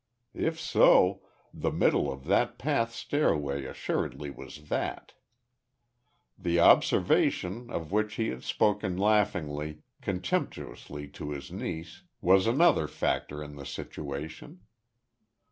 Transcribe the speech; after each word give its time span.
If 0.33 0.59
so, 0.59 1.21
the 1.53 1.69
middle 1.71 2.11
of 2.11 2.25
that 2.25 2.57
path 2.57 2.91
stairway 2.91 3.65
assuredly 3.65 4.31
was 4.31 4.67
that. 4.69 5.13
The 6.39 6.59
observation, 6.59 7.69
of 7.69 7.91
which 7.91 8.15
he 8.15 8.29
had 8.29 8.41
spoken 8.41 8.97
laughingly, 8.97 9.83
contemptuously 10.01 11.07
to 11.09 11.29
his 11.29 11.51
niece, 11.51 12.01
was 12.19 12.47
another 12.47 12.87
factor 12.87 13.43
in 13.43 13.57
the 13.57 13.65
situation. 13.67 14.61